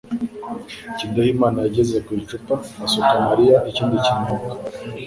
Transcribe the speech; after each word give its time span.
Jyendayimana 0.97 1.57
yageze 1.65 1.95
ku 2.05 2.11
icupa 2.21 2.55
asuka 2.85 3.11
Mariya 3.27 3.57
ikindi 3.69 3.97
kinyobwa 4.05 4.49